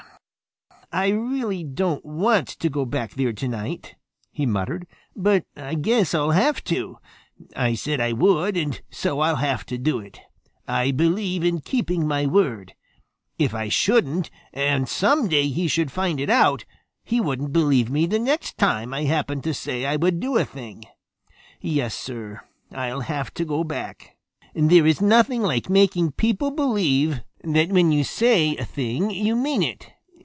[0.93, 3.95] "I really don't want to go back there tonight,"
[4.29, 6.97] he muttered, "but I guess I'll have to.
[7.55, 10.19] I said I would, and so I'll have to do it.
[10.67, 12.73] I believe in keeping my word.
[13.39, 16.65] If I shouldn't and some day he should find it out,
[17.05, 20.43] he wouldn't believe me the next time I happened to say I would do a
[20.43, 20.83] thing.
[21.61, 24.17] Yes, Sir, I'll have to go back.
[24.53, 29.63] There is nothing like making people believe that when you say a thing you mean
[29.63, 29.89] it.